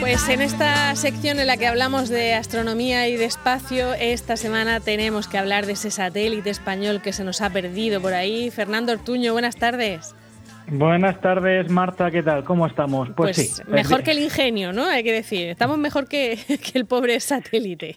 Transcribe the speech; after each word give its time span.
Pues 0.00 0.28
en 0.28 0.42
esta 0.42 0.94
sección 0.96 1.40
en 1.40 1.46
la 1.46 1.56
que 1.56 1.66
hablamos 1.66 2.10
de 2.10 2.34
astronomía 2.34 3.08
y 3.08 3.16
de 3.16 3.24
espacio, 3.24 3.94
esta 3.94 4.36
semana 4.36 4.80
tenemos 4.80 5.26
que 5.26 5.38
hablar 5.38 5.64
de 5.64 5.72
ese 5.72 5.90
satélite 5.90 6.50
español 6.50 7.00
que 7.00 7.14
se 7.14 7.24
nos 7.24 7.40
ha 7.40 7.50
perdido 7.50 8.02
por 8.02 8.12
ahí. 8.12 8.50
Fernando 8.50 8.92
Ortuño, 8.92 9.32
buenas 9.32 9.56
tardes. 9.56 10.14
Buenas 10.66 11.20
tardes, 11.20 11.70
Marta, 11.70 12.10
¿qué 12.10 12.22
tal? 12.22 12.42
¿Cómo 12.44 12.66
estamos? 12.66 13.08
Pues, 13.10 13.36
pues 13.36 13.56
sí. 13.56 13.62
Mejor 13.68 14.02
que 14.02 14.12
el 14.12 14.18
ingenio, 14.18 14.72
¿no? 14.72 14.86
Hay 14.86 15.04
que 15.04 15.12
decir. 15.12 15.48
Estamos 15.48 15.78
mejor 15.78 16.08
que, 16.08 16.38
el 16.74 16.86
pobre 16.86 17.20
satélite. 17.20 17.96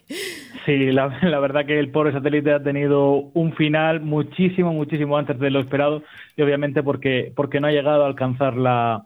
Sí, 0.66 0.92
la, 0.92 1.08
verdad 1.40 1.64
que 1.64 1.78
el 1.78 1.90
pobre 1.90 2.12
satélite 2.12 2.52
ha 2.52 2.62
tenido 2.62 3.30
un 3.32 3.54
final 3.54 4.00
muchísimo, 4.00 4.72
muchísimo 4.72 5.16
antes 5.16 5.38
de 5.38 5.50
lo 5.50 5.60
esperado 5.60 6.02
y 6.36 6.42
obviamente 6.42 6.82
porque, 6.82 7.32
porque 7.34 7.60
no 7.60 7.68
ha 7.68 7.72
llegado 7.72 8.04
a 8.04 8.06
alcanzar 8.06 8.56
la, 8.56 9.04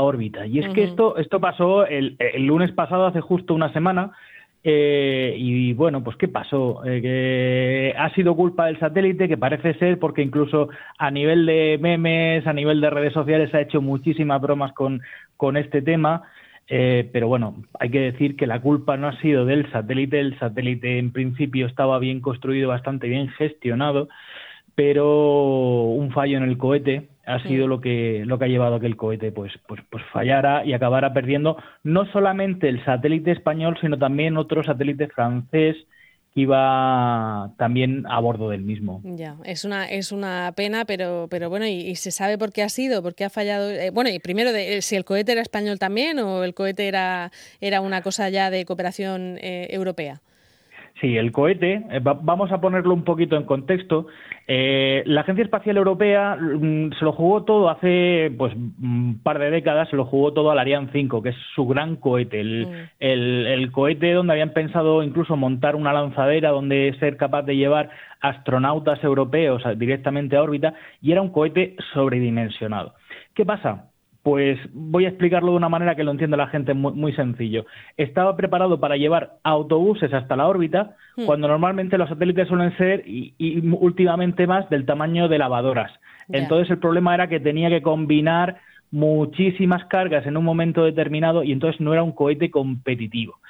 órbita. 0.00 0.46
Y 0.46 0.60
es 0.60 0.68
que 0.72 0.84
esto, 0.84 1.16
esto 1.16 1.40
pasó 1.40 1.86
el, 1.86 2.16
el 2.18 2.46
lunes 2.46 2.70
pasado, 2.72 3.06
hace 3.06 3.20
justo 3.20 3.54
una 3.54 3.72
semana, 3.72 4.12
eh, 4.66 5.34
y 5.36 5.74
bueno, 5.74 6.02
pues 6.02 6.16
¿qué 6.16 6.26
pasó? 6.26 6.82
Eh, 6.86 7.02
que 7.02 7.94
ha 7.98 8.08
sido 8.14 8.34
culpa 8.34 8.66
del 8.66 8.78
satélite, 8.78 9.28
que 9.28 9.36
parece 9.36 9.74
ser, 9.74 9.98
porque 9.98 10.22
incluso 10.22 10.70
a 10.98 11.10
nivel 11.10 11.44
de 11.44 11.78
memes, 11.80 12.46
a 12.46 12.54
nivel 12.54 12.80
de 12.80 12.88
redes 12.88 13.12
sociales, 13.12 13.54
ha 13.54 13.60
hecho 13.60 13.82
muchísimas 13.82 14.40
bromas 14.40 14.72
con, 14.72 15.02
con 15.36 15.58
este 15.58 15.82
tema. 15.82 16.22
Eh, 16.66 17.10
pero 17.12 17.28
bueno, 17.28 17.62
hay 17.78 17.90
que 17.90 18.00
decir 18.00 18.36
que 18.36 18.46
la 18.46 18.62
culpa 18.62 18.96
no 18.96 19.08
ha 19.08 19.20
sido 19.20 19.44
del 19.44 19.70
satélite. 19.70 20.18
El 20.18 20.38
satélite 20.38 20.98
en 20.98 21.12
principio 21.12 21.66
estaba 21.66 21.98
bien 21.98 22.20
construido, 22.20 22.68
bastante 22.70 23.06
bien 23.06 23.28
gestionado, 23.28 24.08
pero 24.74 25.82
un 25.90 26.10
fallo 26.12 26.38
en 26.38 26.44
el 26.44 26.56
cohete 26.56 27.08
ha 27.26 27.38
sido 27.40 27.66
lo 27.66 27.80
que 27.80 28.22
lo 28.26 28.38
que 28.38 28.44
ha 28.44 28.48
llevado 28.48 28.76
a 28.76 28.80
que 28.80 28.86
el 28.86 28.96
cohete 28.96 29.32
pues 29.32 29.52
pues 29.66 29.80
pues 29.90 30.04
fallara 30.12 30.64
y 30.64 30.72
acabara 30.72 31.12
perdiendo 31.12 31.56
no 31.82 32.06
solamente 32.12 32.68
el 32.68 32.84
satélite 32.84 33.32
español 33.32 33.76
sino 33.80 33.98
también 33.98 34.36
otro 34.36 34.62
satélite 34.62 35.08
francés 35.08 35.76
que 36.34 36.40
iba 36.40 37.52
también 37.58 38.04
a 38.08 38.18
bordo 38.18 38.50
del 38.50 38.62
mismo. 38.62 39.00
Ya, 39.04 39.36
es 39.44 39.64
una 39.64 39.88
es 39.88 40.10
una 40.10 40.52
pena, 40.56 40.84
pero 40.84 41.28
pero 41.30 41.48
bueno, 41.48 41.66
y, 41.66 41.94
se 41.94 42.10
sabe 42.10 42.36
por 42.38 42.52
qué 42.52 42.62
ha 42.62 42.68
sido, 42.68 43.02
por 43.02 43.14
qué 43.14 43.24
ha 43.24 43.30
fallado. 43.30 43.70
Eh, 43.70 43.90
bueno, 43.90 44.10
y 44.10 44.18
primero 44.18 44.52
de, 44.52 44.82
si 44.82 44.96
el 44.96 45.04
cohete 45.04 45.30
era 45.32 45.42
español 45.42 45.78
también 45.78 46.18
o 46.18 46.42
el 46.42 46.52
cohete 46.52 46.88
era 46.88 47.30
era 47.60 47.80
una 47.80 48.02
cosa 48.02 48.28
ya 48.30 48.50
de 48.50 48.64
cooperación 48.64 49.38
eh, 49.40 49.68
europea. 49.70 50.22
Sí, 51.00 51.16
el 51.16 51.32
cohete, 51.32 51.84
eh, 51.90 52.00
vamos 52.00 52.52
a 52.52 52.60
ponerlo 52.60 52.94
un 52.94 53.02
poquito 53.02 53.36
en 53.36 53.42
contexto. 53.42 54.06
Eh, 54.46 55.02
la 55.06 55.22
Agencia 55.22 55.42
Espacial 55.42 55.76
Europea 55.76 56.36
mm, 56.36 56.92
se 56.96 57.04
lo 57.04 57.12
jugó 57.12 57.42
todo 57.42 57.68
hace 57.68 58.32
pues 58.38 58.54
un 58.54 59.18
par 59.20 59.40
de 59.40 59.50
décadas, 59.50 59.88
se 59.88 59.96
lo 59.96 60.04
jugó 60.04 60.32
todo 60.32 60.52
al 60.52 60.58
Ariane 60.60 60.90
5, 60.92 61.20
que 61.20 61.30
es 61.30 61.36
su 61.56 61.66
gran 61.66 61.96
cohete, 61.96 62.44
mm. 62.44 62.90
el, 63.00 63.46
el, 63.46 63.72
cohete 63.72 64.12
donde 64.12 64.34
habían 64.34 64.52
pensado 64.52 65.02
incluso 65.02 65.36
montar 65.36 65.74
una 65.74 65.92
lanzadera 65.92 66.50
donde 66.50 66.94
ser 67.00 67.16
capaz 67.16 67.42
de 67.42 67.56
llevar 67.56 67.90
astronautas 68.20 69.02
europeos 69.02 69.64
directamente 69.76 70.36
a 70.36 70.42
órbita, 70.42 70.74
y 71.02 71.10
era 71.10 71.22
un 71.22 71.30
cohete 71.30 71.74
sobredimensionado. 71.92 72.94
¿Qué 73.34 73.44
pasa? 73.44 73.90
Pues 74.24 74.58
voy 74.72 75.04
a 75.04 75.10
explicarlo 75.10 75.50
de 75.50 75.58
una 75.58 75.68
manera 75.68 75.94
que 75.94 76.02
lo 76.02 76.10
entienda 76.10 76.38
la 76.38 76.46
gente 76.48 76.72
muy, 76.72 77.12
sencillo. 77.12 77.66
Estaba 77.98 78.34
preparado 78.36 78.80
para 78.80 78.96
llevar 78.96 79.34
autobuses 79.44 80.12
hasta 80.14 80.34
la 80.34 80.48
órbita, 80.48 80.96
hmm. 81.16 81.26
cuando 81.26 81.46
normalmente 81.46 81.98
los 81.98 82.08
satélites 82.08 82.48
suelen 82.48 82.74
ser, 82.78 83.04
y, 83.06 83.34
últimamente 83.78 84.46
más, 84.46 84.68
del 84.70 84.86
tamaño 84.86 85.28
de 85.28 85.38
lavadoras. 85.38 85.92
Entonces 86.30 86.70
el 86.70 86.78
problema 86.78 87.14
era 87.14 87.28
que 87.28 87.38
tenía 87.38 87.68
que 87.68 87.82
combinar 87.82 88.56
muchísimas 88.90 89.84
cargas 89.86 90.26
en 90.26 90.38
un 90.38 90.44
momento 90.44 90.84
determinado 90.84 91.44
y 91.44 91.52
entonces 91.52 91.78
no 91.82 91.92
era 91.92 92.02
un 92.02 92.12
cohete 92.12 92.50
competitivo. 92.50 93.40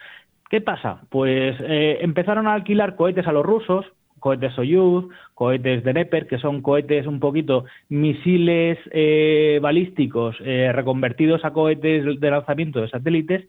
¿Qué 0.50 0.60
pasa? 0.60 1.02
Pues 1.08 1.56
eh, 1.60 1.98
empezaron 2.00 2.48
a 2.48 2.54
alquilar 2.54 2.96
cohetes 2.96 3.28
a 3.28 3.32
los 3.32 3.46
rusos, 3.46 3.86
cohetes 4.24 4.54
Soyuz, 4.54 5.04
cohetes 5.34 5.84
de 5.84 5.92
Neper, 5.92 6.26
que 6.26 6.38
son 6.38 6.62
cohetes 6.62 7.06
un 7.06 7.20
poquito 7.20 7.66
misiles 7.90 8.78
eh, 8.90 9.58
balísticos 9.60 10.34
eh, 10.40 10.72
reconvertidos 10.72 11.44
a 11.44 11.50
cohetes 11.50 12.18
de 12.18 12.30
lanzamiento 12.30 12.80
de 12.80 12.88
satélites, 12.88 13.46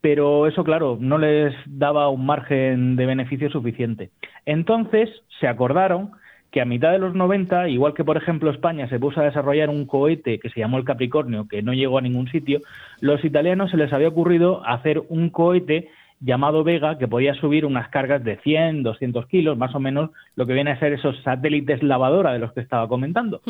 pero 0.00 0.46
eso, 0.46 0.62
claro, 0.62 0.96
no 1.00 1.18
les 1.18 1.52
daba 1.66 2.08
un 2.08 2.24
margen 2.24 2.94
de 2.94 3.04
beneficio 3.04 3.50
suficiente. 3.50 4.10
Entonces 4.46 5.10
se 5.40 5.48
acordaron 5.48 6.12
que 6.52 6.60
a 6.60 6.66
mitad 6.66 6.92
de 6.92 7.00
los 7.00 7.16
90, 7.16 7.68
igual 7.70 7.94
que 7.94 8.04
por 8.04 8.16
ejemplo 8.16 8.52
España 8.52 8.88
se 8.88 9.00
puso 9.00 9.20
a 9.20 9.24
desarrollar 9.24 9.70
un 9.70 9.86
cohete 9.86 10.38
que 10.38 10.50
se 10.50 10.60
llamó 10.60 10.78
el 10.78 10.84
Capricornio, 10.84 11.48
que 11.48 11.62
no 11.62 11.72
llegó 11.72 11.98
a 11.98 12.02
ningún 12.02 12.28
sitio, 12.28 12.60
los 13.00 13.24
italianos 13.24 13.72
se 13.72 13.76
les 13.76 13.92
había 13.92 14.08
ocurrido 14.08 14.64
hacer 14.64 15.02
un 15.08 15.30
cohete 15.30 15.88
llamado 16.24 16.62
Vega 16.62 16.98
que 16.98 17.08
podía 17.08 17.34
subir 17.34 17.66
unas 17.66 17.88
cargas 17.88 18.22
de 18.22 18.36
100, 18.38 18.84
200 18.84 19.26
kilos, 19.26 19.58
más 19.58 19.74
o 19.74 19.80
menos 19.80 20.10
lo 20.36 20.46
que 20.46 20.52
viene 20.52 20.70
a 20.70 20.78
ser 20.78 20.92
esos 20.92 21.20
satélites 21.22 21.82
lavadora 21.82 22.32
de 22.32 22.38
los 22.38 22.52
que 22.52 22.60
estaba 22.60 22.88
comentando. 22.88 23.40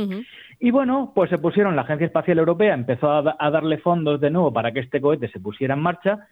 Y 0.59 0.71
bueno, 0.71 1.13
pues 1.15 1.31
se 1.31 1.39
pusieron, 1.39 1.77
la 1.77 1.83
Agencia 1.83 2.07
Espacial 2.07 2.39
Europea 2.39 2.75
empezó 2.75 3.11
a, 3.11 3.51
darle 3.51 3.79
fondos 3.79 4.21
de 4.21 4.31
nuevo 4.31 4.53
para 4.53 4.73
que 4.73 4.81
este 4.81 5.01
cohete 5.01 5.29
se 5.29 5.41
pusiera 5.41 5.75
en 5.75 5.81
marcha. 5.81 6.27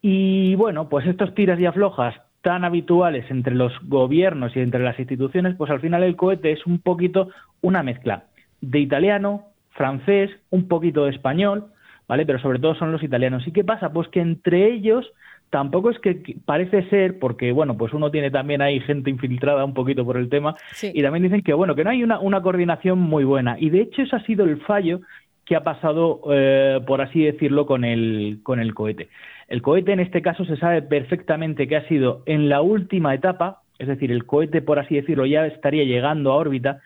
Y 0.00 0.54
bueno, 0.54 0.88
pues 0.88 1.06
estos 1.06 1.34
tiras 1.34 1.58
y 1.58 1.66
aflojas 1.66 2.14
tan 2.42 2.64
habituales 2.64 3.28
entre 3.30 3.54
los 3.54 3.72
gobiernos 3.82 4.56
y 4.56 4.60
entre 4.60 4.82
las 4.82 4.98
instituciones, 4.98 5.54
pues 5.56 5.70
al 5.70 5.80
final 5.80 6.02
el 6.02 6.16
cohete 6.16 6.52
es 6.52 6.64
un 6.66 6.80
poquito 6.80 7.28
una 7.60 7.82
mezcla 7.82 8.24
de 8.60 8.78
italiano, 8.78 9.46
francés, 9.70 10.30
un 10.50 10.68
poquito 10.68 11.04
de 11.04 11.10
español, 11.10 11.66
¿vale? 12.08 12.26
Pero 12.26 12.38
sobre 12.40 12.58
todo 12.58 12.74
son 12.74 12.92
los 12.92 13.02
italianos. 13.02 13.46
¿Y 13.46 13.52
qué 13.52 13.64
pasa? 13.64 13.92
Pues 13.92 14.08
que 14.08 14.20
entre 14.20 14.72
ellos 14.72 15.10
tampoco 15.52 15.90
es 15.90 15.98
que 15.98 16.36
parece 16.46 16.88
ser, 16.88 17.18
porque 17.18 17.52
bueno, 17.52 17.76
pues 17.76 17.92
uno 17.92 18.10
tiene 18.10 18.30
también 18.30 18.62
ahí 18.62 18.80
gente 18.80 19.10
infiltrada 19.10 19.66
un 19.66 19.74
poquito 19.74 20.02
por 20.02 20.16
el 20.16 20.30
tema, 20.30 20.56
y 20.80 21.02
también 21.02 21.24
dicen 21.24 21.42
que 21.42 21.52
bueno, 21.52 21.74
que 21.74 21.84
no 21.84 21.90
hay 21.90 22.02
una, 22.02 22.18
una 22.18 22.40
coordinación 22.40 22.98
muy 22.98 23.22
buena. 23.24 23.56
Y 23.60 23.68
de 23.68 23.82
hecho 23.82 24.00
ese 24.00 24.16
ha 24.16 24.24
sido 24.24 24.46
el 24.46 24.62
fallo 24.62 25.02
que 25.44 25.54
ha 25.54 25.62
pasado, 25.62 26.22
eh, 26.30 26.80
por 26.86 27.02
así 27.02 27.22
decirlo, 27.22 27.66
con 27.66 27.84
el, 27.84 28.40
con 28.42 28.60
el 28.60 28.72
cohete. 28.72 29.10
El 29.46 29.60
cohete 29.60 29.92
en 29.92 30.00
este 30.00 30.22
caso 30.22 30.46
se 30.46 30.56
sabe 30.56 30.80
perfectamente 30.80 31.68
que 31.68 31.76
ha 31.76 31.86
sido 31.86 32.22
en 32.24 32.48
la 32.48 32.62
última 32.62 33.14
etapa, 33.14 33.60
es 33.78 33.88
decir, 33.88 34.10
el 34.10 34.24
cohete, 34.24 34.62
por 34.62 34.78
así 34.78 34.94
decirlo, 34.94 35.26
ya 35.26 35.46
estaría 35.46 35.84
llegando 35.84 36.32
a 36.32 36.36
órbita, 36.36 36.80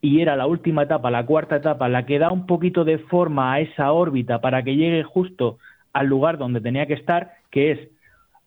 y 0.00 0.22
era 0.22 0.34
la 0.34 0.48
última 0.48 0.82
etapa, 0.82 1.12
la 1.12 1.24
cuarta 1.24 1.54
etapa, 1.54 1.88
la 1.88 2.04
que 2.04 2.18
da 2.18 2.32
un 2.32 2.46
poquito 2.46 2.84
de 2.84 2.98
forma 2.98 3.52
a 3.52 3.60
esa 3.60 3.92
órbita 3.92 4.40
para 4.40 4.64
que 4.64 4.74
llegue 4.74 5.04
justo 5.04 5.58
al 5.92 6.08
lugar 6.08 6.36
donde 6.36 6.60
tenía 6.60 6.86
que 6.86 6.94
estar, 6.94 7.34
que 7.52 7.70
es 7.70 7.78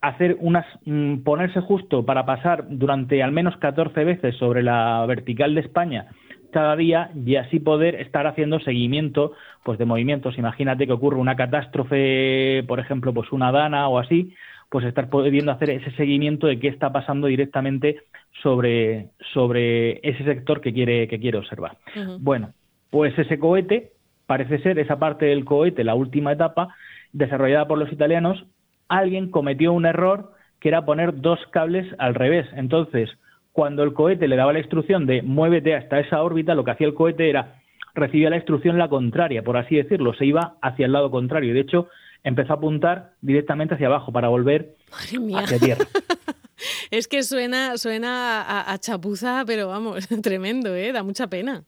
hacer 0.02 0.38
unas 0.40 0.66
mm, 0.86 1.18
ponerse 1.20 1.62
justo 1.62 2.06
para 2.06 2.26
pasar 2.26 2.66
durante 2.70 3.22
al 3.22 3.32
menos 3.32 3.56
14 3.58 4.04
veces 4.04 4.36
sobre 4.38 4.64
la 4.64 5.06
vertical 5.08 5.54
de 5.54 5.62
España 5.62 6.08
cada 6.52 6.76
día 6.76 7.12
y 7.16 7.36
así 7.38 7.60
poder 7.60 7.96
estar 7.96 8.28
haciendo 8.28 8.60
seguimiento 8.60 9.34
pues 9.64 9.80
de 9.80 9.86
movimientos. 9.86 10.38
Imagínate 10.38 10.86
que 10.86 10.94
ocurre 10.94 11.18
una 11.18 11.36
catástrofe 11.36 12.64
por 12.68 12.80
ejemplo 12.80 13.14
pues 13.14 13.32
una 13.32 13.52
dana 13.52 13.88
o 13.88 14.00
así 14.00 14.34
pues 14.70 14.86
estar 14.86 15.10
pudiendo 15.10 15.52
hacer 15.52 15.70
ese 15.70 15.92
seguimiento 15.92 16.48
de 16.48 16.60
qué 16.60 16.68
está 16.68 16.92
pasando 16.92 17.28
directamente 17.28 18.02
sobre 18.42 19.10
sobre 19.34 20.00
ese 20.08 20.24
sector 20.24 20.62
que 20.62 20.74
quiere 20.74 21.08
que 21.08 21.20
quiere 21.20 21.38
observar. 21.38 21.78
Bueno 22.20 22.54
pues 22.90 23.18
ese 23.20 23.38
cohete 23.38 23.92
parece 24.26 24.60
ser 24.60 24.80
esa 24.80 24.98
parte 24.98 25.26
del 25.26 25.46
cohete 25.46 25.84
la 25.84 25.94
última 25.94 26.34
etapa 26.34 26.76
desarrollada 27.14 27.68
por 27.68 27.78
los 27.78 27.92
italianos 27.92 28.46
alguien 28.92 29.32
cometió 29.32 29.74
un 29.74 29.86
error 29.86 30.32
que 30.60 30.68
era 30.68 30.86
poner 30.86 31.22
dos 31.22 31.40
cables 31.52 31.88
al 31.98 32.14
revés. 32.14 32.48
Entonces, 32.54 33.10
cuando 33.52 33.84
el 33.84 33.94
cohete 33.94 34.28
le 34.28 34.36
daba 34.36 34.54
la 34.54 34.60
instrucción 34.60 35.06
de 35.06 35.22
muévete 35.22 35.76
hasta 35.76 36.00
esa 36.00 36.22
órbita, 36.22 36.56
lo 36.56 36.64
que 36.64 36.72
hacía 36.72 36.88
el 36.88 36.94
cohete 36.94 37.30
era 37.30 37.56
recibía 37.94 38.30
la 38.30 38.38
instrucción 38.38 38.78
la 38.78 38.88
contraria, 38.88 39.44
por 39.44 39.58
así 39.58 39.76
decirlo, 39.76 40.14
se 40.14 40.26
iba 40.26 40.56
hacia 40.62 40.86
el 40.86 40.94
lado 40.94 41.12
contrario. 41.12 41.54
De 41.54 41.60
hecho, 41.60 41.90
empezó 42.24 42.54
a 42.54 42.56
apuntar 42.58 43.12
directamente 43.22 43.76
hacia 43.76 43.88
abajo 43.88 44.12
para 44.12 44.30
volver 44.30 44.76
hacia 44.92 45.60
tierra. 45.60 45.86
es 46.92 47.08
que 47.08 47.24
suena, 47.24 47.78
suena 47.78 48.42
a, 48.42 48.72
a, 48.72 48.78
chapuza, 48.78 49.44
pero 49.46 49.68
vamos, 49.68 50.08
tremendo, 50.22 50.76
¿eh? 50.76 50.92
Da 50.92 51.04
mucha 51.04 51.28
pena. 51.28 51.64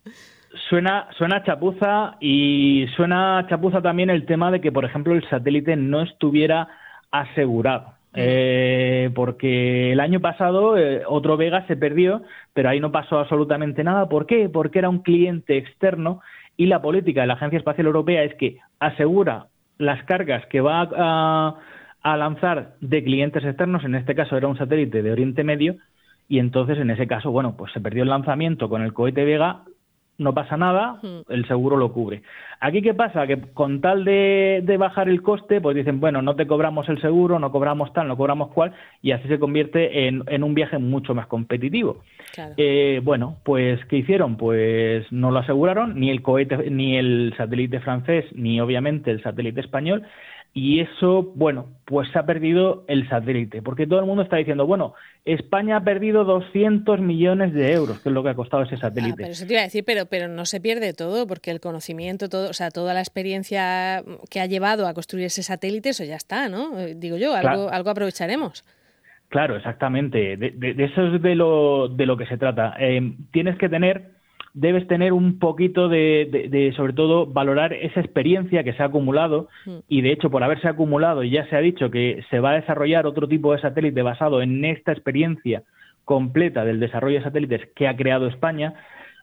Suena, 0.70 1.10
suena 1.18 1.44
chapuza 1.44 2.18
y 2.22 2.86
suena 2.96 3.46
chapuza 3.50 3.82
también 3.82 4.10
el 4.10 4.26
tema 4.26 4.52
de 4.52 4.62
que, 4.62 4.72
por 4.72 4.86
ejemplo, 4.86 5.14
el 5.14 5.28
satélite 5.30 5.76
no 5.76 6.04
estuviera 6.04 6.68
asegurado. 7.14 7.94
Eh, 8.16 9.10
porque 9.16 9.92
el 9.92 10.00
año 10.00 10.20
pasado 10.20 10.78
eh, 10.78 11.02
otro 11.08 11.36
Vega 11.36 11.66
se 11.66 11.76
perdió, 11.76 12.22
pero 12.54 12.70
ahí 12.70 12.80
no 12.80 12.92
pasó 12.92 13.20
absolutamente 13.20 13.84
nada. 13.84 14.10
¿Por 14.10 14.26
qué? 14.26 14.50
Porque 14.50 14.80
era 14.80 14.90
un 14.90 15.00
cliente 15.00 15.58
externo 15.58 16.22
y 16.58 16.66
la 16.66 16.82
política 16.82 17.22
de 17.22 17.28
la 17.28 17.34
Agencia 17.34 17.58
Espacial 17.58 17.88
Europea 17.88 18.24
es 18.24 18.36
que 18.36 18.58
asegura 18.80 19.48
las 19.78 20.04
cargas 20.04 20.46
que 20.48 20.62
va 20.62 20.88
a, 20.96 21.56
a 22.02 22.18
lanzar 22.18 22.76
de 22.82 23.04
clientes 23.04 23.44
externos, 23.44 23.84
en 23.84 23.96
este 23.96 24.14
caso 24.14 24.38
era 24.38 24.48
un 24.48 24.58
satélite 24.58 25.02
de 25.02 25.12
Oriente 25.12 25.44
Medio, 25.44 25.78
y 26.28 26.38
entonces 26.38 26.78
en 26.78 26.92
ese 26.92 27.08
caso, 27.08 27.32
bueno, 27.32 27.56
pues 27.58 27.72
se 27.74 27.82
perdió 27.82 28.04
el 28.04 28.10
lanzamiento 28.10 28.70
con 28.70 28.84
el 28.84 28.94
cohete 28.94 29.26
Vega 29.26 29.64
no 30.18 30.34
pasa 30.34 30.58
nada, 30.58 31.00
el 31.30 31.48
seguro 31.48 31.76
lo 31.76 31.92
cubre. 31.92 32.22
Aquí, 32.60 32.82
¿qué 32.82 32.94
pasa? 32.94 33.26
Que 33.28 33.42
con 33.54 33.82
tal 33.82 34.06
de, 34.06 34.76
bajar 34.80 35.10
el 35.10 35.22
coste, 35.22 35.60
pues 35.60 35.76
dicen, 35.76 36.00
bueno, 36.00 36.22
no 36.22 36.36
te 36.36 36.48
cobramos 36.48 36.88
el 36.88 37.02
seguro, 37.02 37.40
no 37.40 37.52
cobramos 37.52 37.92
tal, 37.94 38.08
no 38.08 38.16
cobramos 38.16 38.52
cual, 38.52 38.74
y 39.02 39.12
así 39.12 39.28
se 39.28 39.40
convierte 39.40 40.08
en, 40.08 40.44
un 40.44 40.54
viaje 40.54 40.78
mucho 40.78 41.14
más 41.16 41.28
competitivo. 41.28 42.04
Eh, 42.58 43.02
bueno, 43.04 43.38
pues, 43.44 43.84
¿qué 43.86 43.98
hicieron? 43.98 44.38
Pues 44.38 45.12
no 45.12 45.32
lo 45.32 45.40
aseguraron, 45.40 46.00
ni 46.00 46.10
el 46.10 46.22
cohete, 46.22 46.70
ni 46.70 46.96
el 46.98 47.34
satélite 47.36 47.80
francés, 47.80 48.26
ni 48.34 48.62
obviamente 48.62 49.12
el 49.12 49.22
satélite 49.24 49.62
español, 49.62 50.04
y 50.56 50.82
eso, 50.82 51.24
bueno, 51.36 51.68
pues 51.86 52.08
se 52.12 52.20
ha 52.20 52.28
perdido 52.28 52.86
el 52.88 53.10
satélite, 53.10 53.64
porque 53.64 53.88
todo 53.88 54.00
el 54.00 54.06
mundo 54.06 54.22
está 54.22 54.38
diciendo, 54.38 54.68
bueno, 54.68 54.94
España 55.26 55.78
ha 55.78 55.84
perdido 55.84 56.26
200 56.26 57.00
millones 57.00 57.54
de 57.54 57.74
euros, 57.74 58.00
que 58.00 58.10
es 58.10 58.14
lo 58.14 58.22
que 58.22 58.30
ha 58.30 58.36
costado 58.36 58.62
ese 58.62 58.78
satélite. 58.78 59.16
pero 59.18 59.30
eso 59.30 59.48
te 59.48 59.54
iba 59.54 59.62
a 59.62 59.66
decir, 59.66 59.84
pero, 59.84 60.06
pero 60.06 60.28
no 60.28 60.46
se 60.46 60.62
pierde 60.62 60.94
todo, 60.94 61.26
porque 61.26 61.50
el 61.50 61.60
conocimiento, 61.60 62.30
todo, 62.30 62.52
o 62.52 62.54
sea, 62.54 62.70
toda 62.70 62.94
la 62.94 63.00
experiencia 63.00 64.04
que 64.30 64.42
ha 64.42 64.46
llevado 64.46 64.88
a 64.88 64.94
construir 64.94 65.26
ese 65.26 65.42
satélite, 65.42 65.90
eso 65.90 66.04
ya 66.04 66.18
está, 66.18 66.48
¿no? 66.50 66.78
Eh, 66.80 66.94
digo 66.96 67.18
yo, 67.18 67.34
algo, 67.34 67.70
algo 67.70 67.90
aprovecharemos. 67.90 68.64
Claro, 69.30 69.58
exactamente. 69.58 70.38
De, 70.38 70.76
eso 70.78 71.16
es 71.16 71.20
de 71.20 71.34
lo, 71.34 71.88
de 71.88 72.06
lo 72.06 72.16
que 72.16 72.28
se 72.28 72.38
trata. 72.38 72.76
Eh, 72.80 73.16
tienes 73.32 73.58
que 73.58 73.70
tener 73.70 74.12
debes 74.54 74.88
tener 74.88 75.14
un 75.14 75.40
poquito 75.40 75.90
de, 75.90 76.74
sobre 76.76 76.94
todo, 76.94 77.26
valorar 77.26 77.74
esa 77.74 78.00
experiencia 78.00 78.64
que 78.64 78.74
se 78.74 78.84
ha 78.84 78.88
acumulado 78.88 79.50
mm. 79.66 79.78
y, 79.88 80.02
de 80.02 80.12
hecho, 80.12 80.30
por 80.30 80.44
haberse 80.44 80.68
acumulado, 80.68 81.24
y 81.24 81.32
ya 81.32 81.48
se 81.48 81.56
ha 81.56 81.60
dicho 81.60 81.90
que 81.90 82.24
se 82.30 82.40
va 82.40 82.52
a 82.52 82.62
desarrollar 82.62 83.08
otro 83.08 83.28
tipo 83.28 83.54
de 83.54 83.62
satélite 83.62 84.02
basado 84.02 84.42
en 84.42 84.64
esta 84.64 84.92
experiencia 84.92 85.64
completa 86.06 86.66
del 86.66 86.80
desarrollo 86.80 87.18
de 87.18 87.24
satélites 87.24 87.62
que 87.76 87.88
ha 87.88 87.96
creado 87.96 88.28
España, 88.28 88.76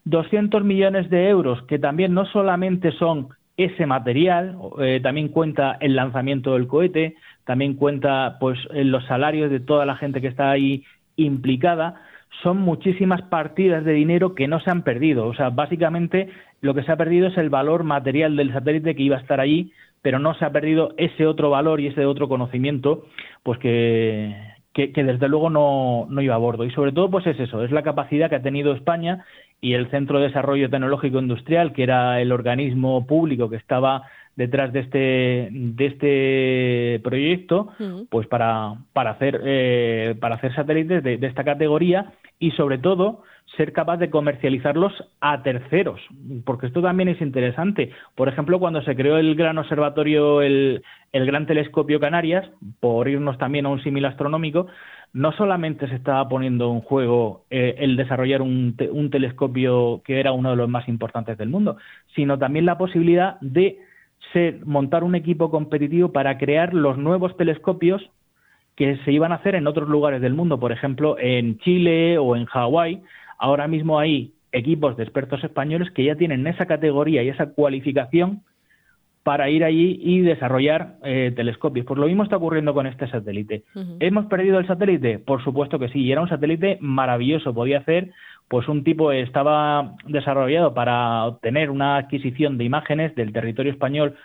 200 0.04 0.64
millones 0.64 1.10
de 1.10 1.28
euros, 1.28 1.62
que 1.64 1.78
también 1.78 2.14
no 2.14 2.24
solamente 2.26 2.90
son 2.92 3.28
ese 3.56 3.84
material, 3.84 4.56
eh, 4.80 5.00
también 5.02 5.28
cuenta 5.28 5.76
el 5.80 5.94
lanzamiento 5.94 6.54
del 6.54 6.66
cohete, 6.66 7.16
también 7.44 7.74
cuenta 7.74 8.38
pues 8.40 8.58
los 8.72 9.04
salarios 9.04 9.50
de 9.50 9.60
toda 9.60 9.84
la 9.84 9.96
gente 9.96 10.20
que 10.20 10.28
está 10.28 10.50
ahí 10.50 10.84
implicada, 11.16 12.02
son 12.42 12.58
muchísimas 12.58 13.22
partidas 13.22 13.84
de 13.84 13.92
dinero 13.92 14.34
que 14.34 14.48
no 14.48 14.60
se 14.60 14.70
han 14.70 14.82
perdido. 14.82 15.26
O 15.26 15.34
sea, 15.34 15.50
básicamente 15.50 16.30
lo 16.60 16.74
que 16.74 16.82
se 16.82 16.92
ha 16.92 16.96
perdido 16.96 17.28
es 17.28 17.36
el 17.36 17.50
valor 17.50 17.84
material 17.84 18.36
del 18.36 18.52
satélite 18.52 18.94
que 18.94 19.02
iba 19.02 19.16
a 19.16 19.20
estar 19.20 19.40
allí, 19.40 19.72
pero 20.02 20.18
no 20.18 20.34
se 20.34 20.44
ha 20.44 20.50
perdido 20.50 20.94
ese 20.96 21.26
otro 21.26 21.50
valor 21.50 21.80
y 21.80 21.88
ese 21.88 22.06
otro 22.06 22.28
conocimiento, 22.28 23.04
pues 23.42 23.58
que, 23.58 24.34
que, 24.72 25.04
desde 25.04 25.28
luego 25.28 25.50
no, 25.50 26.06
no 26.08 26.22
iba 26.22 26.34
a 26.34 26.38
bordo. 26.38 26.64
Y 26.64 26.70
sobre 26.70 26.92
todo, 26.92 27.10
pues 27.10 27.26
es 27.26 27.38
eso, 27.38 27.64
es 27.64 27.70
la 27.70 27.82
capacidad 27.82 28.30
que 28.30 28.36
ha 28.36 28.42
tenido 28.42 28.72
España 28.72 29.24
y 29.60 29.74
el 29.74 29.90
Centro 29.90 30.18
de 30.18 30.28
Desarrollo 30.28 30.70
Tecnológico 30.70 31.18
Industrial, 31.18 31.72
que 31.72 31.82
era 31.82 32.20
el 32.20 32.32
organismo 32.32 33.06
público 33.06 33.50
que 33.50 33.56
estaba 33.56 34.04
detrás 34.36 34.72
de 34.72 34.80
este 34.80 35.48
de 35.50 35.86
este 35.86 37.00
proyecto 37.02 37.68
pues 38.08 38.26
para 38.26 38.74
para 38.92 39.10
hacer 39.10 39.40
eh, 39.44 40.14
para 40.20 40.36
hacer 40.36 40.54
satélites 40.54 41.02
de, 41.02 41.18
esta 41.20 41.44
categoría 41.44 42.12
y 42.40 42.50
sobre 42.52 42.78
todo 42.78 43.22
ser 43.56 43.72
capaz 43.72 43.98
de 43.98 44.10
comercializarlos 44.10 44.92
a 45.20 45.42
terceros 45.42 46.00
porque 46.44 46.66
esto 46.66 46.82
también 46.82 47.08
es 47.08 47.20
interesante. 47.20 47.92
Por 48.16 48.28
ejemplo 48.28 48.58
cuando 48.58 48.82
se 48.82 48.96
creó 48.96 49.18
el 49.18 49.36
gran 49.36 49.58
observatorio 49.58 50.42
el, 50.42 50.82
el 51.12 51.26
gran 51.26 51.46
telescopio 51.46 52.00
Canarias 52.00 52.48
por 52.80 53.08
irnos 53.08 53.38
también 53.38 53.66
a 53.66 53.68
un 53.68 53.82
símil 53.82 54.06
astronómico 54.06 54.66
no 55.12 55.32
solamente 55.32 55.88
se 55.88 55.96
estaba 55.96 56.28
poniendo 56.28 56.72
en 56.72 56.80
juego 56.80 57.44
eh, 57.50 57.74
el 57.78 57.96
desarrollar 57.96 58.42
un, 58.42 58.76
un 58.92 59.10
telescopio 59.10 60.02
que 60.04 60.20
era 60.20 60.32
uno 60.32 60.50
de 60.50 60.56
los 60.56 60.68
más 60.68 60.88
importantes 60.88 61.36
del 61.36 61.48
mundo, 61.48 61.76
sino 62.14 62.38
también 62.38 62.64
la 62.64 62.78
posibilidad 62.78 63.36
de 63.40 63.78
ser, 64.32 64.64
montar 64.64 65.02
un 65.02 65.16
equipo 65.16 65.50
competitivo 65.50 66.12
para 66.12 66.38
crear 66.38 66.74
los 66.74 66.96
nuevos 66.96 67.36
telescopios 67.36 68.08
que 68.80 68.96
se 69.04 69.12
iban 69.12 69.30
a 69.30 69.34
hacer 69.34 69.56
en 69.56 69.66
otros 69.66 69.90
lugares 69.90 70.22
del 70.22 70.32
mundo, 70.32 70.58
por 70.58 70.72
ejemplo, 70.72 71.18
en 71.18 71.58
Chile 71.58 72.16
o 72.16 72.34
en 72.34 72.46
Hawái. 72.46 73.02
Ahora 73.36 73.68
mismo 73.68 73.98
hay 73.98 74.32
equipos 74.52 74.96
de 74.96 75.02
expertos 75.02 75.44
españoles 75.44 75.90
que 75.90 76.02
ya 76.02 76.14
tienen 76.14 76.46
esa 76.46 76.64
categoría 76.64 77.22
y 77.22 77.28
esa 77.28 77.50
cualificación 77.50 78.40
para 79.22 79.50
ir 79.50 79.64
allí 79.64 80.00
y 80.02 80.20
desarrollar 80.20 80.94
eh, 81.04 81.30
telescopios. 81.36 81.84
Pues 81.84 82.00
lo 82.00 82.06
mismo 82.06 82.22
está 82.22 82.38
ocurriendo 82.38 82.72
con 82.72 82.86
este 82.86 83.06
satélite. 83.08 83.64
¿Hemos 83.98 84.24
perdido 84.28 84.58
el 84.58 84.66
satélite? 84.66 85.18
Por 85.18 85.44
supuesto 85.44 85.78
que 85.78 85.90
sí, 85.90 86.00
y 86.00 86.12
era 86.12 86.22
un 86.22 86.30
satélite 86.30 86.78
maravilloso, 86.80 87.52
podía 87.52 87.80
hacer 87.80 88.12
pues 88.48 88.66
un 88.66 88.82
tipo 88.82 89.12
estaba 89.12 89.94
desarrollado 90.06 90.72
para 90.72 91.26
obtener 91.26 91.68
una 91.68 91.98
adquisición 91.98 92.56
de 92.56 92.64
imágenes 92.64 93.14
del 93.14 93.34
territorio 93.34 93.72
español 93.72 94.16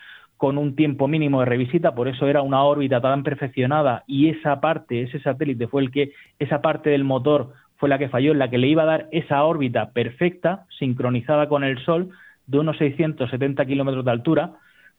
con 0.45 0.59
un 0.59 0.75
tiempo 0.75 1.07
mínimo 1.07 1.39
de 1.39 1.47
revisita, 1.47 1.95
por 1.95 2.07
eso 2.07 2.27
era 2.27 2.43
una 2.43 2.61
órbita 2.61 3.01
tan 3.01 3.23
perfeccionada 3.23 4.03
y 4.05 4.29
esa 4.29 4.61
parte, 4.61 5.01
ese 5.01 5.19
satélite 5.19 5.67
fue 5.67 5.81
el 5.81 5.89
que, 5.89 6.11
esa 6.37 6.61
parte 6.61 6.91
del 6.91 7.03
motor 7.03 7.53
fue 7.77 7.89
la 7.89 7.97
que 7.97 8.09
falló, 8.09 8.31
la 8.35 8.47
que 8.51 8.59
le 8.59 8.67
iba 8.67 8.83
a 8.83 8.85
dar 8.85 9.07
esa 9.11 9.43
órbita 9.43 9.89
perfecta, 9.89 10.67
sincronizada 10.77 11.49
con 11.49 11.63
el 11.63 11.83
Sol, 11.83 12.09
de 12.45 12.59
unos 12.59 12.77
670 12.77 13.65
kilómetros 13.65 14.05
de 14.05 14.11
altura, 14.11 14.51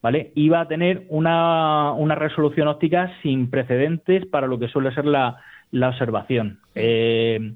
¿vale? 0.02 0.32
Iba 0.34 0.62
a 0.62 0.66
tener 0.66 1.04
una, 1.10 1.92
una, 1.92 2.16
resolución 2.16 2.66
óptica 2.66 3.12
sin 3.22 3.48
precedentes 3.48 4.26
para 4.26 4.48
lo 4.48 4.58
que 4.58 4.66
suele 4.66 4.92
ser 4.96 5.04
la, 5.04 5.36
la 5.70 5.90
observación. 5.90 6.58
Eh, 6.74 7.52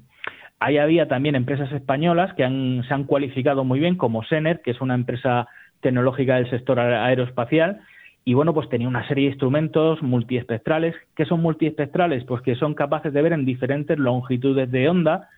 Ahí 0.63 0.77
había 0.77 1.07
también 1.07 1.33
empresas 1.33 1.71
españolas 1.71 2.35
que 2.35 2.43
se 2.43 2.93
han 2.93 3.05
cualificado 3.05 3.63
muy 3.63 3.79
bien, 3.79 3.97
como 3.97 4.23
Sener, 4.23 4.61
que 4.61 4.69
es 4.69 4.79
una 4.79 4.93
empresa 4.93 5.47
tecnológica 5.81 6.35
del 6.35 6.49
sector 6.49 6.79
aeroespacial, 6.79 7.81
y 8.23 8.35
bueno, 8.35 8.53
pues 8.53 8.69
tenía 8.69 8.87
una 8.87 9.07
serie 9.07 9.25
de 9.25 9.31
instrumentos 9.31 10.01
multiespectrales. 10.03 10.95
¿Qué 11.15 11.25
son 11.25 11.41
multiespectrales? 11.41 12.23
Pues 12.25 12.41
que 12.43 12.55
son 12.55 12.75
capaces 12.75 13.11
de 13.13 13.21
ver 13.21 13.33
en 13.33 13.45
diferentes 13.45 13.97
longitudes 13.97 14.69
de 14.69 14.89
onda, 14.89 15.29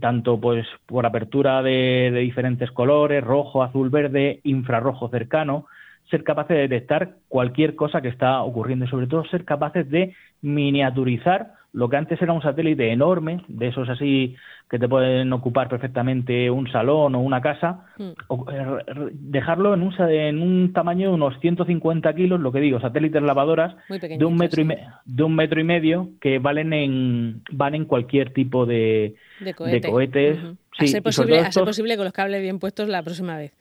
tanto 0.00 0.40
pues 0.40 0.66
por 0.86 1.06
apertura 1.06 1.62
de, 1.62 2.10
de 2.12 2.20
diferentes 2.20 2.72
colores, 2.72 3.22
rojo, 3.22 3.62
azul, 3.62 3.88
verde, 3.88 4.40
infrarrojo 4.42 5.08
cercano, 5.10 5.66
ser 6.10 6.24
capaces 6.24 6.56
de 6.56 6.68
detectar 6.68 7.16
cualquier 7.28 7.76
cosa 7.76 8.00
que 8.02 8.08
está 8.08 8.42
ocurriendo 8.42 8.84
y 8.84 8.88
sobre 8.88 9.06
todo 9.06 9.24
ser 9.26 9.44
capaces 9.44 9.88
de 9.88 10.14
miniaturizar 10.42 11.52
lo 11.74 11.88
que 11.88 11.96
antes 11.96 12.22
era 12.22 12.32
un 12.32 12.40
satélite 12.40 12.92
enorme, 12.92 13.42
de 13.48 13.66
esos 13.66 13.88
así 13.88 14.36
que 14.70 14.78
te 14.78 14.88
pueden 14.88 15.32
ocupar 15.32 15.68
perfectamente 15.68 16.48
un 16.50 16.70
salón 16.70 17.14
o 17.14 17.20
una 17.20 17.42
casa, 17.42 17.86
hmm. 17.98 18.12
eh, 18.52 19.10
dejarlo 19.12 19.74
en 19.74 19.82
un, 19.82 19.92
en 20.08 20.40
un 20.40 20.72
tamaño 20.72 21.08
de 21.08 21.14
unos 21.14 21.38
150 21.40 22.14
kilos, 22.14 22.40
lo 22.40 22.52
que 22.52 22.60
digo, 22.60 22.80
satélites 22.80 23.22
lavadoras 23.22 23.74
de 23.88 24.24
un 24.24 24.36
metro 24.36 24.62
y 24.62 24.68
de 25.04 25.22
un 25.22 25.34
metro 25.34 25.60
y 25.60 25.64
medio 25.64 26.10
que 26.20 26.38
valen 26.38 26.72
en 26.72 27.42
van 27.50 27.74
en 27.74 27.84
cualquier 27.84 28.32
tipo 28.32 28.66
de, 28.66 29.16
cohetes. 29.56 30.38
a, 30.78 30.86
ser 30.86 31.02
posible, 31.02 31.40
a 31.40 31.52
ser 31.52 31.64
posible 31.64 31.96
con 31.96 32.04
los 32.04 32.14
cables 32.14 32.40
bien 32.40 32.60
puestos 32.60 32.88
la 32.88 33.02
próxima 33.02 33.36
vez. 33.36 33.52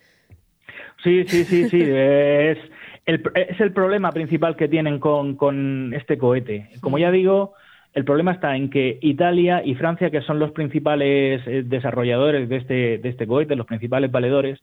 Sí, 1.04 1.26
sí, 1.28 1.44
sí, 1.46 1.68
sí. 1.68 1.82
es, 1.82 2.60
el, 3.06 3.24
es 3.36 3.60
el 3.60 3.74
problema 3.74 4.12
principal 4.12 4.56
que 4.56 4.68
tienen 4.68 5.00
con, 5.00 5.36
con 5.36 5.94
este 5.96 6.18
cohete. 6.18 6.70
Como 6.80 6.98
ya 6.98 7.12
digo, 7.12 7.56
el 7.94 8.06
problema 8.06 8.32
está 8.32 8.56
en 8.56 8.70
que 8.70 8.98
Italia 9.02 9.62
y 9.64 9.76
Francia, 9.76 10.10
que 10.10 10.22
son 10.22 10.40
los 10.40 10.52
principales 10.52 11.42
eh, 11.46 11.64
desarrolladores 11.64 12.50
de 12.50 12.58
este, 12.58 12.98
de 12.98 13.10
este 13.10 13.28
cohete, 13.28 13.56
los 13.56 13.68
principales 13.68 14.12
valedores, 14.12 14.60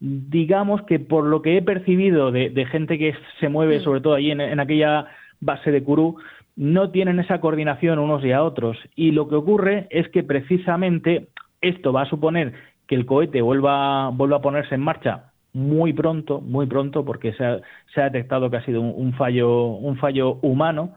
digamos 0.00 0.82
que 0.82 0.98
por 0.98 1.24
lo 1.24 1.42
que 1.42 1.58
he 1.58 1.62
percibido 1.62 2.32
de, 2.32 2.66
gente 2.70 2.98
que 2.98 3.14
se 3.38 3.50
mueve, 3.50 3.80
sobre 3.80 4.00
todo 4.00 4.14
allí 4.14 4.30
en, 4.30 4.58
aquella 4.58 5.06
base 5.40 5.70
de 5.70 5.84
Kourou, 5.84 6.16
no 6.56 6.90
tienen 6.90 7.20
esa 7.20 7.40
coordinación 7.40 7.98
unos 7.98 8.24
y 8.24 8.32
a 8.32 8.42
otros. 8.42 8.78
Y 8.96 9.12
lo 9.12 9.28
que 9.28 9.34
ocurre 9.34 9.86
es 9.90 10.08
que 10.08 10.22
precisamente 10.22 11.28
esto 11.60 11.92
va 11.92 12.02
a 12.02 12.08
suponer 12.08 12.54
que 12.86 12.94
el 12.94 13.04
cohete 13.04 13.42
vuelva, 13.42 14.08
vuelva 14.08 14.38
a 14.38 14.42
ponerse 14.42 14.74
en 14.74 14.80
marcha 14.80 15.24
muy 15.52 15.92
pronto, 15.92 16.40
muy 16.40 16.66
pronto, 16.66 17.04
porque 17.04 17.34
se 17.34 17.44
ha, 17.44 17.60
se 17.94 18.00
ha 18.00 18.04
detectado 18.04 18.50
que 18.50 18.56
ha 18.56 18.64
sido 18.64 18.80
un, 18.80 19.12
fallo, 19.14 19.66
un 19.66 19.96
fallo 19.98 20.38
humano 20.42 20.94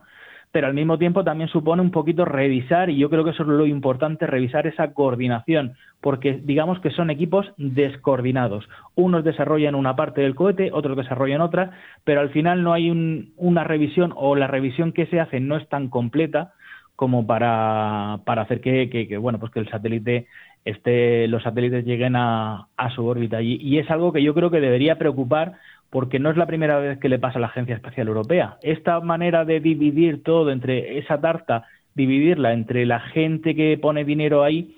pero 0.53 0.67
al 0.67 0.75
mismo 0.75 0.99
tiempo 0.99 1.23
también 1.23 1.49
supone 1.49 1.81
un 1.81 1.89
poquito 1.89 2.25
revisar, 2.25 2.91
y 2.91 2.97
yo 2.97 3.09
creo 3.09 3.23
que 3.23 3.31
eso 3.31 3.41
es 3.41 3.49
lo 3.49 3.65
importante, 3.65 4.27
revisar 4.27 4.67
esa 4.67 4.93
coordinación, 4.93 5.73
porque 5.99 6.39
digamos 6.43 6.79
que 6.79 6.91
son 6.91 7.09
equipos 7.09 7.51
descoordinados. 7.57 8.69
Unos 8.93 9.23
desarrollan 9.23 9.73
una 9.73 9.95
parte 9.95 10.21
del 10.21 10.35
cohete, 10.35 10.69
otros 10.71 10.95
desarrollan 10.95 11.41
otra, 11.41 11.71
pero 12.03 12.21
al 12.21 12.29
final 12.29 12.61
no 12.61 12.71
hay 12.71 12.91
una 13.35 13.63
revisión 13.63 14.13
o 14.15 14.35
la 14.35 14.45
revisión 14.45 14.91
que 14.91 15.07
se 15.07 15.19
hace 15.19 15.39
no 15.39 15.57
es 15.57 15.67
tan 15.69 15.89
completa 15.89 16.53
como 16.95 17.25
para, 17.25 18.19
para 18.23 18.43
hacer 18.43 18.61
que, 18.61 19.17
bueno, 19.19 19.39
pues 19.39 19.51
que 19.51 19.59
el 19.59 19.69
satélite 19.69 20.27
esté, 20.65 21.27
los 21.29 21.41
satélites 21.41 21.83
lleguen 21.83 22.15
a, 22.15 22.67
a 22.77 22.89
su 22.91 23.03
órbita. 23.07 23.41
Y, 23.41 23.55
y 23.55 23.79
es 23.79 23.89
algo 23.89 24.13
que 24.13 24.21
yo 24.21 24.35
creo 24.35 24.51
que 24.51 24.61
debería 24.61 24.99
preocupar 24.99 25.53
porque 25.93 26.17
no 26.17 26.31
es 26.31 26.37
la 26.37 26.47
primera 26.47 26.79
vez 26.79 26.97
que 26.97 27.07
le 27.07 27.19
pasa 27.19 27.37
a 27.37 27.41
la 27.41 27.47
Agencia 27.47 27.75
Espacial 27.75 28.07
Europea. 28.07 28.57
Esta 28.63 28.99
manera 28.99 29.45
de 29.45 29.59
dividir 29.59 30.23
todo 30.23 30.49
entre 30.49 30.97
esa 30.97 31.21
tarta, 31.21 31.67
dividirla 31.93 32.51
entre 32.51 32.87
la 32.87 32.99
gente 32.99 33.53
que 33.53 33.77
pone 33.79 34.03
dinero 34.03 34.41
ahí, 34.41 34.75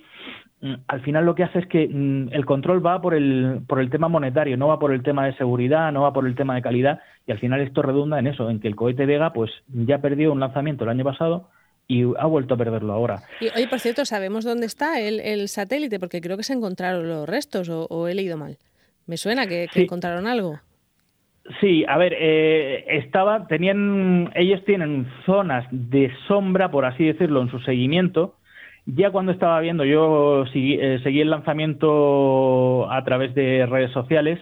mm, 0.59 0.73
al 0.89 1.01
final 1.03 1.25
lo 1.25 1.33
que 1.33 1.43
hace 1.45 1.59
es 1.59 1.67
que 1.67 1.87
mm, 1.87 2.33
el 2.33 2.45
control 2.45 2.85
va 2.85 3.01
por 3.01 3.13
el, 3.13 3.61
por 3.65 3.79
el 3.79 3.89
tema 3.89 4.09
monetario, 4.09 4.57
no 4.57 4.67
va 4.67 4.77
por 4.77 4.91
el 4.91 5.03
tema 5.03 5.25
de 5.25 5.37
seguridad, 5.37 5.89
no 5.93 6.01
va 6.01 6.11
por 6.11 6.27
el 6.27 6.35
tema 6.35 6.53
de 6.53 6.61
calidad, 6.61 6.99
y 7.25 7.31
al 7.31 7.39
final 7.39 7.61
esto 7.61 7.81
redunda 7.81 8.19
en 8.19 8.27
eso, 8.27 8.49
en 8.49 8.59
que 8.59 8.67
el 8.67 8.75
cohete 8.75 9.05
Vega 9.05 9.31
pues 9.31 9.51
ya 9.69 9.99
perdió 9.99 10.33
un 10.33 10.41
lanzamiento 10.41 10.83
el 10.83 10.89
año 10.89 11.05
pasado 11.05 11.47
y 11.87 12.03
ha 12.19 12.25
vuelto 12.25 12.55
a 12.55 12.57
perderlo 12.57 12.91
ahora. 12.91 13.23
Y 13.39 13.47
oye, 13.55 13.69
por 13.69 13.79
cierto, 13.79 14.03
¿sabemos 14.03 14.43
dónde 14.43 14.65
está 14.65 14.99
el, 14.99 15.47
satélite? 15.47 15.97
Porque 15.97 16.19
creo 16.19 16.35
que 16.35 16.43
se 16.43 16.51
encontraron 16.51 17.07
los 17.07 17.25
restos, 17.25 17.69
o, 17.69 18.07
he 18.09 18.15
leído 18.15 18.35
mal. 18.35 18.57
Me 19.05 19.15
suena 19.15 19.47
que, 19.47 19.69
encontraron 19.75 20.27
algo. 20.27 20.59
Sí, 21.61 21.85
a 21.87 21.97
ver, 21.97 22.15
eh, 22.17 22.85
estaba, 22.87 23.45
tenían, 23.47 24.31
ellos 24.33 24.63
tienen 24.65 25.07
zonas 25.25 25.67
de 25.69 26.11
sombra, 26.27 26.71
por 26.71 26.85
así 26.85 27.05
decirlo, 27.05 27.41
en 27.41 27.51
su 27.51 27.59
seguimiento. 27.59 28.35
Ya 28.87 29.11
cuando 29.11 29.31
estaba 29.31 29.59
viendo, 29.59 29.85
yo 29.85 30.45
eh, 30.53 30.99
seguí 31.03 31.21
el 31.21 31.29
lanzamiento 31.29 32.91
a 32.91 33.03
través 33.03 33.35
de 33.35 33.65
redes 33.67 33.91
sociales 33.91 34.39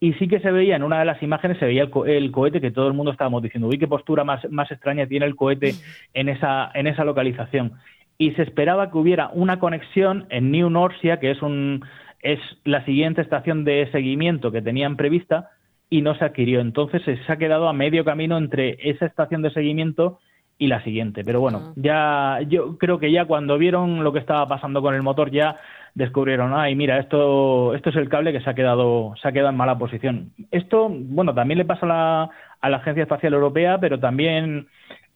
y 0.00 0.12
sí 0.14 0.28
que 0.28 0.40
se 0.40 0.52
veía 0.52 0.76
en 0.76 0.82
una 0.82 0.98
de 0.98 1.04
las 1.06 1.22
imágenes, 1.22 1.58
se 1.58 1.66
veía 1.66 1.88
el, 2.06 2.30
cohete 2.30 2.60
que 2.60 2.70
todo 2.70 2.88
el 2.88 2.94
mundo 2.94 3.10
estábamos 3.10 3.42
diciendo, 3.42 3.68
uy, 3.68 3.78
qué 3.78 3.88
postura 3.88 4.22
más, 4.22 4.48
más 4.50 4.70
extraña 4.70 5.06
tiene 5.06 5.26
el 5.26 5.36
cohete 5.36 5.74
en 6.12 6.28
esa, 6.28 6.70
en 6.74 6.86
esa 6.86 7.04
localización. 7.04 7.72
Y 8.16 8.32
se 8.32 8.42
esperaba 8.42 8.90
que 8.90 8.98
hubiera 8.98 9.30
una 9.32 9.58
conexión 9.58 10.26
en 10.30 10.50
New 10.50 10.70
Norcia, 10.70 11.18
que 11.18 11.30
es, 11.30 11.42
un, 11.42 11.84
es 12.20 12.38
la 12.64 12.84
siguiente 12.84 13.22
estación 13.22 13.64
de 13.64 13.88
seguimiento 13.92 14.52
que 14.52 14.62
tenían 14.62 14.96
prevista, 14.96 15.50
y 15.90 16.02
no 16.02 16.14
se 16.14 16.24
adquirió. 16.24 16.60
Entonces 16.60 17.02
se 17.04 17.32
ha 17.32 17.36
quedado 17.36 17.68
a 17.68 17.72
medio 17.72 18.04
camino 18.04 18.36
entre 18.38 18.76
esa 18.90 19.06
estación 19.06 19.42
de 19.42 19.50
seguimiento 19.50 20.18
y 20.58 20.68
la 20.68 20.82
siguiente. 20.82 21.24
Pero 21.24 21.40
bueno, 21.40 21.62
ah. 21.62 21.72
ya 21.76 22.38
yo 22.48 22.78
creo 22.78 22.98
que 22.98 23.10
ya 23.10 23.24
cuando 23.24 23.58
vieron 23.58 24.04
lo 24.04 24.12
que 24.12 24.18
estaba 24.18 24.46
pasando 24.46 24.82
con 24.82 24.94
el 24.94 25.02
motor 25.02 25.30
ya 25.30 25.56
descubrieron, 25.94 26.52
ay, 26.54 26.74
mira, 26.74 26.98
esto, 26.98 27.74
esto 27.74 27.90
es 27.90 27.96
el 27.96 28.08
cable 28.08 28.32
que 28.32 28.40
se 28.40 28.50
ha 28.50 28.54
quedado, 28.54 29.14
se 29.20 29.28
ha 29.28 29.32
quedado 29.32 29.50
en 29.50 29.56
mala 29.56 29.78
posición. 29.78 30.32
Esto, 30.50 30.88
bueno, 30.90 31.34
también 31.34 31.58
le 31.58 31.64
pasa 31.64 31.86
a 31.86 31.88
la, 31.88 32.30
a 32.60 32.68
la 32.68 32.76
Agencia 32.78 33.04
Espacial 33.04 33.32
Europea, 33.32 33.78
pero 33.78 34.00
también 34.00 34.66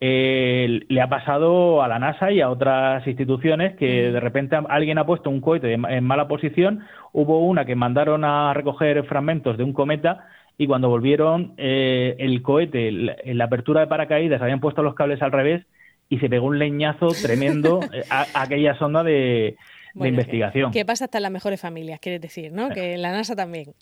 eh, 0.00 0.80
le 0.88 1.00
ha 1.00 1.08
pasado 1.08 1.82
a 1.82 1.88
la 1.88 1.98
NASA 1.98 2.30
y 2.30 2.40
a 2.40 2.50
otras 2.50 3.04
instituciones 3.08 3.76
que 3.76 4.12
de 4.12 4.20
repente 4.20 4.56
alguien 4.68 4.98
ha 4.98 5.06
puesto 5.06 5.30
un 5.30 5.40
cohete 5.40 5.72
en 5.72 6.04
mala 6.04 6.28
posición. 6.28 6.84
Hubo 7.12 7.40
una 7.40 7.64
que 7.64 7.74
mandaron 7.74 8.24
a 8.24 8.54
recoger 8.54 9.02
fragmentos 9.04 9.56
de 9.56 9.64
un 9.64 9.72
cometa 9.72 10.28
y 10.58 10.66
cuando 10.66 10.88
volvieron 10.88 11.54
eh, 11.56 12.16
el 12.18 12.42
cohete, 12.42 12.88
en 12.88 13.38
la 13.38 13.44
apertura 13.44 13.80
de 13.80 13.86
paracaídas, 13.86 14.42
habían 14.42 14.60
puesto 14.60 14.82
los 14.82 14.94
cables 14.94 15.22
al 15.22 15.30
revés 15.30 15.64
y 16.08 16.18
se 16.18 16.28
pegó 16.28 16.46
un 16.46 16.58
leñazo 16.58 17.08
tremendo 17.22 17.80
eh, 17.92 18.02
a 18.10 18.26
aquella 18.34 18.76
sonda 18.76 19.04
de, 19.04 19.56
de 19.94 20.08
investigación. 20.08 20.72
¿Qué 20.72 20.84
pasa 20.84 21.04
hasta 21.04 21.18
en 21.18 21.22
las 21.22 21.32
mejores 21.32 21.60
familias, 21.60 22.00
quieres 22.00 22.20
decir, 22.20 22.52
¿no? 22.52 22.70
Que 22.70 22.94
en 22.94 23.02
la 23.02 23.12
NASA 23.12 23.36
también. 23.36 23.72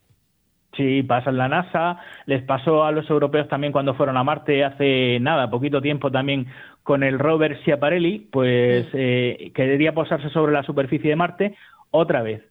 Sí, 0.76 1.02
pasa 1.02 1.30
en 1.30 1.38
la 1.38 1.48
NASA, 1.48 1.98
les 2.26 2.42
pasó 2.42 2.84
a 2.84 2.92
los 2.92 3.08
europeos 3.08 3.48
también 3.48 3.72
cuando 3.72 3.94
fueron 3.94 4.18
a 4.18 4.24
Marte 4.24 4.62
hace 4.62 5.18
nada, 5.20 5.48
poquito 5.48 5.80
tiempo 5.80 6.10
también 6.10 6.46
con 6.82 7.02
el 7.02 7.18
rover 7.18 7.58
Schiaparelli, 7.60 8.28
pues 8.30 8.84
mm. 8.86 8.96
eh, 8.98 9.52
quería 9.54 9.94
posarse 9.94 10.28
sobre 10.28 10.52
la 10.52 10.62
superficie 10.62 11.08
de 11.08 11.16
Marte 11.16 11.56
otra 11.90 12.20
vez. 12.20 12.42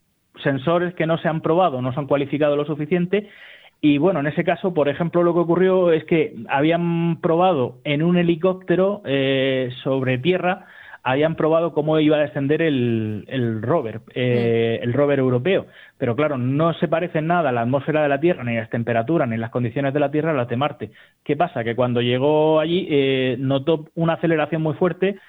Sensores 0.44 0.96
que 0.96 1.06
no 1.06 1.20
se 1.20 1.28
han 1.28 1.42
probado, 1.42 1.82
no 1.84 1.94
se 1.94 2.00
han 2.00 2.08
cualificado 2.08 2.56
lo 2.56 2.66
suficiente 2.66 3.30
y 3.86 4.00
bueno, 4.00 4.20
en 4.20 4.26
ese 4.26 4.44
caso, 4.44 4.74
por 4.74 4.90
ejemplo, 4.90 5.22
lo 5.22 5.36
que 5.36 5.42
ocurrió 5.42 5.92
es 5.92 6.06
que 6.06 6.34
habían 6.50 7.22
probado 7.22 7.76
en 7.84 8.02
un 8.02 8.18
helicóptero 8.18 9.04
eh, 9.06 9.70
sobre 9.84 10.18
tierra 10.18 10.66
habían 11.04 11.36
probado 11.36 11.72
cómo 11.72 12.00
iba 12.00 12.18
a 12.18 12.22
descender 12.22 12.64
el, 12.64 13.26
el 13.28 13.62
rover, 13.62 14.02
eh, 14.16 14.80
el 14.82 14.92
rover 14.92 15.20
europeo. 15.20 15.68
Pero 16.00 16.16
claro, 16.16 16.40
no 16.40 16.74
se 16.74 16.88
parece 16.88 17.20
en 17.20 17.28
nada 17.28 17.50
a 17.50 17.52
la 17.52 17.62
atmósfera 17.62 18.02
de 18.02 18.10
la 18.10 18.20
Tierra, 18.20 18.44
ni 18.44 18.58
a 18.58 18.62
las 18.62 18.72
temperaturas, 18.72 19.30
ni 19.30 19.38
las 19.38 19.52
condiciones 19.52 19.94
de 19.94 20.00
la 20.00 20.10
Tierra 20.10 20.32
a 20.32 20.34
las 20.34 20.50
de 20.50 20.58
Marte. 20.58 20.92
¿Qué 21.24 21.38
pasa? 21.38 21.64
Que 21.64 21.76
cuando 21.76 22.02
llegó 22.02 22.60
allí 22.60 22.88
eh, 22.90 23.36
notó 23.38 23.86
una 23.94 24.14
aceleración 24.14 24.64
muy 24.64 24.74
fuerte, 24.74 25.20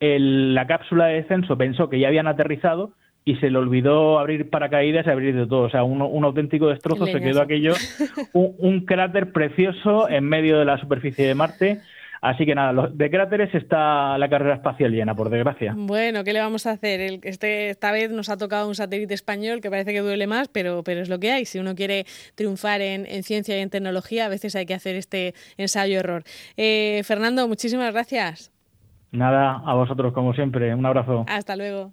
la 0.00 0.66
cápsula 0.66 1.08
de 1.08 1.16
descenso 1.16 1.58
pensó 1.58 1.90
que 1.90 2.00
ya 2.00 2.08
habían 2.08 2.28
aterrizado 2.28 2.92
y 3.26 3.36
se 3.36 3.50
le 3.50 3.58
olvidó 3.58 4.18
abrir 4.18 4.48
paracaídas 4.48 5.06
y 5.06 5.10
abrir 5.10 5.36
de 5.36 5.46
todo. 5.46 5.64
O 5.64 5.70
sea, 5.70 5.84
un, 5.84 6.00
un 6.00 6.24
auténtico 6.24 6.68
destrozo, 6.68 7.04
se 7.04 7.20
quedó 7.20 7.42
aquello, 7.42 7.74
un 8.32 8.86
cráter 8.86 9.32
precioso 9.32 10.08
en 10.08 10.24
medio 10.24 10.58
de 10.58 10.64
la 10.64 10.78
superficie 10.78 11.26
de 11.26 11.34
Marte 11.34 11.80
Así 12.26 12.46
que 12.46 12.54
nada, 12.54 12.88
de 12.92 13.10
cráteres 13.10 13.54
está 13.54 14.18
la 14.18 14.28
carrera 14.28 14.56
espacial 14.56 14.90
llena, 14.90 15.14
por 15.14 15.30
desgracia. 15.30 15.74
Bueno, 15.76 16.24
¿qué 16.24 16.32
le 16.32 16.40
vamos 16.40 16.66
a 16.66 16.72
hacer? 16.72 17.20
este, 17.22 17.70
esta 17.70 17.92
vez 17.92 18.10
nos 18.10 18.28
ha 18.28 18.36
tocado 18.36 18.68
un 18.68 18.74
satélite 18.74 19.14
español 19.14 19.60
que 19.60 19.70
parece 19.70 19.92
que 19.92 20.00
duele 20.00 20.26
más, 20.26 20.48
pero, 20.48 20.82
pero 20.82 21.00
es 21.00 21.08
lo 21.08 21.18
que 21.18 21.30
hay. 21.30 21.44
Si 21.44 21.58
uno 21.58 21.74
quiere 21.74 22.04
triunfar 22.34 22.80
en, 22.80 23.06
ciencia 23.22 23.56
y 23.56 23.60
en 23.60 23.70
tecnología, 23.70 24.26
a 24.26 24.28
veces 24.28 24.56
hay 24.56 24.66
que 24.66 24.74
hacer 24.74 24.96
este 24.96 25.34
ensayo-error. 25.56 26.24
Eh, 26.56 27.02
Fernando, 27.04 27.46
muchísimas 27.48 27.92
gracias. 27.92 28.52
Nada, 29.12 29.62
a 29.64 29.74
vosotros 29.74 30.12
como 30.12 30.34
siempre. 30.34 30.74
Un 30.74 30.84
abrazo. 30.84 31.24
Hasta 31.28 31.56
luego. 31.56 31.92